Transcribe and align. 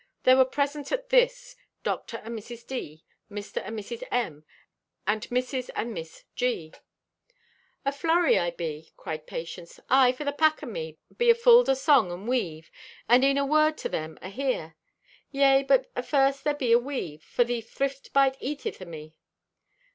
There 0.23 0.35
were 0.37 0.45
present 0.45 0.91
at 0.91 1.09
this 1.09 1.55
Dr. 1.83 2.17
and 2.25 2.35
Mrs. 2.35 2.65
D., 2.65 3.03
Mr. 3.29 3.61
and 3.63 3.77
Mrs. 3.77 4.01
M. 4.09 4.43
and 5.05 5.21
Mrs. 5.29 5.69
and 5.75 5.93
Miss 5.93 6.23
G. 6.35 6.73
"Aflurry 7.85 8.39
I 8.39 8.49
be!" 8.49 8.93
cried 8.97 9.27
Patience. 9.27 9.79
"Aye, 9.91 10.11
for 10.13 10.23
the 10.23 10.31
pack 10.31 10.63
o' 10.63 10.65
me 10.65 10.97
be 11.15 11.29
afulled 11.31 11.69
o' 11.69 11.75
song 11.75 12.11
and 12.11 12.27
weave, 12.27 12.71
and 13.07 13.23
e'en 13.23 13.47
word 13.47 13.77
to 13.77 13.89
them 13.89 14.17
ahere. 14.23 14.73
"Yea, 15.29 15.61
but 15.61 15.93
afirst 15.93 16.45
there 16.45 16.55
be 16.55 16.71
a 16.71 16.79
weave, 16.79 17.21
for 17.21 17.43
the 17.43 17.61
thrift 17.61 18.11
bite 18.11 18.37
eateth 18.39 18.81
o' 18.81 18.85
me." 18.85 19.13